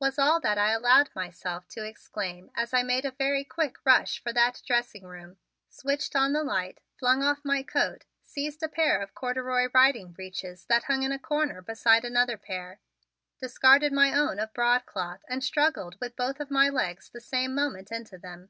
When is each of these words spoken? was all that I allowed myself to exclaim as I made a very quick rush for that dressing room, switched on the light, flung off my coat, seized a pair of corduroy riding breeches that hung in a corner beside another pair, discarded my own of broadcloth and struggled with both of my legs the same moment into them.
was 0.00 0.18
all 0.18 0.40
that 0.40 0.56
I 0.56 0.70
allowed 0.70 1.10
myself 1.14 1.68
to 1.68 1.84
exclaim 1.86 2.50
as 2.54 2.72
I 2.72 2.82
made 2.82 3.04
a 3.04 3.10
very 3.10 3.44
quick 3.44 3.76
rush 3.84 4.22
for 4.22 4.32
that 4.32 4.62
dressing 4.66 5.04
room, 5.04 5.36
switched 5.68 6.16
on 6.16 6.32
the 6.32 6.42
light, 6.42 6.80
flung 6.98 7.22
off 7.22 7.44
my 7.44 7.62
coat, 7.62 8.06
seized 8.22 8.62
a 8.62 8.70
pair 8.70 9.02
of 9.02 9.12
corduroy 9.14 9.68
riding 9.74 10.12
breeches 10.12 10.64
that 10.70 10.84
hung 10.84 11.02
in 11.02 11.12
a 11.12 11.18
corner 11.18 11.60
beside 11.60 12.06
another 12.06 12.38
pair, 12.38 12.80
discarded 13.38 13.92
my 13.92 14.18
own 14.18 14.38
of 14.38 14.54
broadcloth 14.54 15.20
and 15.28 15.44
struggled 15.44 16.00
with 16.00 16.16
both 16.16 16.40
of 16.40 16.50
my 16.50 16.70
legs 16.70 17.10
the 17.10 17.20
same 17.20 17.54
moment 17.54 17.92
into 17.92 18.16
them. 18.16 18.48